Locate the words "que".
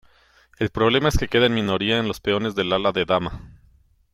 1.19-1.27